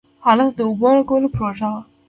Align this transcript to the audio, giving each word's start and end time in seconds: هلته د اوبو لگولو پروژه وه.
هلته 0.25 0.51
د 0.57 0.59
اوبو 0.67 0.89
لگولو 0.97 1.33
پروژه 1.35 1.67
وه. 1.73 1.81